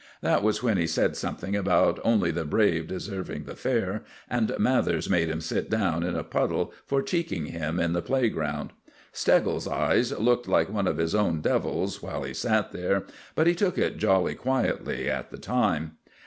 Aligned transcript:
That 0.23 0.41
was 0.41 0.63
when 0.63 0.77
he 0.77 0.87
said 0.87 1.15
something 1.15 1.55
about 1.55 1.99
only 2.03 2.31
the 2.31 2.43
brave 2.43 2.87
deserving 2.87 3.43
the 3.43 3.55
fair, 3.55 4.03
and 4.27 4.51
Mathers 4.57 5.07
made 5.11 5.29
him 5.29 5.41
sit 5.41 5.69
down 5.69 6.01
in 6.01 6.15
a 6.15 6.23
puddle 6.23 6.73
for 6.87 7.03
cheeking 7.03 7.45
him 7.45 7.79
in 7.79 7.93
the 7.93 8.01
playground. 8.01 8.73
Steggles's 9.13 9.71
eyes 9.71 10.11
looked 10.17 10.47
like 10.47 10.71
one 10.71 10.87
of 10.87 10.97
his 10.97 11.13
own 11.13 11.39
devils 11.39 12.01
while 12.01 12.23
he 12.23 12.33
sat 12.33 12.71
there, 12.71 13.03
but 13.35 13.45
he 13.45 13.53
took 13.53 13.77
it 13.77 13.97
jolly 13.99 14.33
quietly 14.33 15.07
at 15.07 15.29
the 15.29 15.37
time. 15.37 15.97